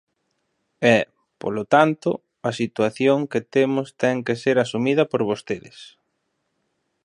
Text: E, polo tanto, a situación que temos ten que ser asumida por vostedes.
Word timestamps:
E, 0.95 0.97
polo 1.41 1.63
tanto, 1.75 2.09
a 2.49 2.51
situación 2.59 3.19
que 3.31 3.41
temos 3.55 3.87
ten 4.01 4.17
que 4.25 4.35
ser 4.43 4.55
asumida 4.59 5.03
por 5.11 5.21
vostedes. 5.29 5.77